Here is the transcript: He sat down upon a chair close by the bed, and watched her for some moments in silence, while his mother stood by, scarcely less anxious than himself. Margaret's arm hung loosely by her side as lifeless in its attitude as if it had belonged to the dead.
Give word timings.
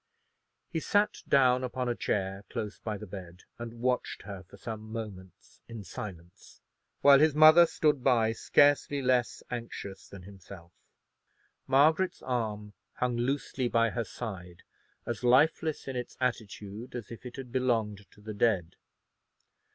He 0.71 0.79
sat 0.79 1.21
down 1.29 1.63
upon 1.63 1.87
a 1.87 1.93
chair 1.93 2.43
close 2.49 2.79
by 2.79 2.97
the 2.97 3.05
bed, 3.05 3.43
and 3.59 3.81
watched 3.81 4.23
her 4.23 4.41
for 4.41 4.57
some 4.57 4.91
moments 4.91 5.61
in 5.67 5.83
silence, 5.83 6.59
while 7.01 7.19
his 7.19 7.35
mother 7.35 7.67
stood 7.67 8.03
by, 8.03 8.31
scarcely 8.31 9.03
less 9.03 9.43
anxious 9.51 10.09
than 10.09 10.23
himself. 10.23 10.71
Margaret's 11.67 12.23
arm 12.23 12.73
hung 12.95 13.15
loosely 13.15 13.67
by 13.67 13.91
her 13.91 14.03
side 14.03 14.63
as 15.05 15.23
lifeless 15.23 15.87
in 15.87 15.95
its 15.95 16.17
attitude 16.19 16.95
as 16.95 17.11
if 17.11 17.23
it 17.23 17.35
had 17.35 17.51
belonged 17.51 18.09
to 18.09 18.21
the 18.21 18.33
dead. 18.33 18.77